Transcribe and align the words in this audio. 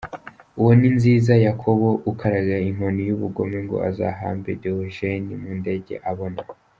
Uwo 0.59 0.71
ni 0.79 0.89
Nziza 0.95 1.33
Yakobo 1.45 1.87
ukaraga 2.11 2.55
inkoni 2.69 3.01
y’ubugome 3.07 3.57
ngo 3.65 3.77
azahamba 3.89 4.49
Deogeni 4.61 5.33
Mudenge 5.43 5.95
abona! 6.11 6.41